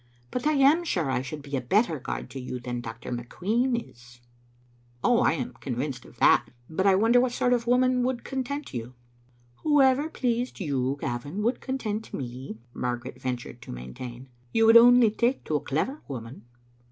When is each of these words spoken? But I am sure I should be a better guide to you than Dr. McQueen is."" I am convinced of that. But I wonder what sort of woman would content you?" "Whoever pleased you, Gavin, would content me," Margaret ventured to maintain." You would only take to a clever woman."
But 0.31 0.47
I 0.47 0.53
am 0.53 0.83
sure 0.83 1.11
I 1.11 1.21
should 1.21 1.43
be 1.43 1.55
a 1.55 1.61
better 1.61 1.99
guide 1.99 2.27
to 2.31 2.39
you 2.39 2.59
than 2.59 2.81
Dr. 2.81 3.11
McQueen 3.11 3.87
is."" 3.91 4.19
I 5.03 5.33
am 5.35 5.53
convinced 5.61 6.05
of 6.05 6.17
that. 6.17 6.47
But 6.67 6.87
I 6.87 6.95
wonder 6.95 7.21
what 7.21 7.33
sort 7.33 7.53
of 7.53 7.67
woman 7.67 8.01
would 8.01 8.23
content 8.23 8.73
you?" 8.73 8.95
"Whoever 9.57 10.09
pleased 10.09 10.59
you, 10.59 10.97
Gavin, 10.99 11.43
would 11.43 11.61
content 11.61 12.11
me," 12.15 12.57
Margaret 12.73 13.21
ventured 13.21 13.61
to 13.61 13.71
maintain." 13.71 14.27
You 14.55 14.65
would 14.65 14.75
only 14.75 15.11
take 15.11 15.43
to 15.43 15.55
a 15.57 15.63
clever 15.63 16.01
woman." 16.07 16.45